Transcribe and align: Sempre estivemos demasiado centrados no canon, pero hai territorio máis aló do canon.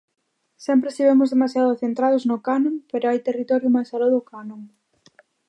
Sempre 0.65 0.89
estivemos 0.91 1.29
demasiado 1.33 1.77
centrados 1.83 2.23
no 2.29 2.37
canon, 2.47 2.75
pero 2.91 3.05
hai 3.07 3.19
territorio 3.27 3.73
máis 3.75 3.89
aló 3.95 4.07
do 4.15 4.21
canon. 4.31 4.61